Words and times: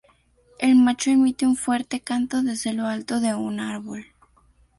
El 0.57 0.77
macho 0.77 1.11
emite 1.11 1.45
un 1.45 1.55
fuerte 1.55 2.01
canto 2.01 2.41
desde 2.41 2.73
lo 2.73 2.87
alto 2.87 3.19
de 3.19 3.35
un 3.35 3.59
árbol. 3.59 4.07